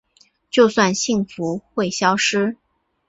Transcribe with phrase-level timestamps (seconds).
[0.49, 2.57] 就算幸福会消失